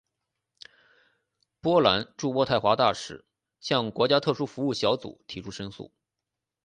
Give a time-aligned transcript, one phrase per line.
[1.59, 3.23] 波兰驻渥太华大使
[3.59, 5.91] 向的国家特殊服务小组提出申诉。